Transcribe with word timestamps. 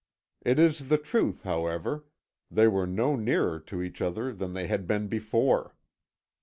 It 0.41 0.57
is 0.57 0.87
the 0.87 0.97
truth, 0.97 1.43
however; 1.43 2.05
they 2.49 2.67
were 2.67 2.87
no 2.87 3.15
nearer 3.15 3.59
to 3.59 3.83
each 3.83 4.01
other 4.01 4.33
than 4.33 4.53
they 4.53 4.65
had 4.65 4.87
been 4.87 5.07
before. 5.07 5.75